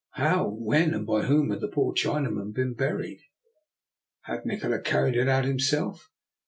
How, 0.13 0.49
when, 0.49 0.95
and 0.95 1.05
by 1.05 1.25
whom 1.25 1.51
had 1.51 1.61
the 1.61 1.67
poor 1.67 1.93
Chinaman 1.93 2.55
been 2.55 2.73
buried? 2.73 3.21
Had 4.23 4.47
Nikola 4.47 4.79
carried 4.81 5.15
it 5.15 5.27
out 5.27 5.45
himself? 5.45 6.09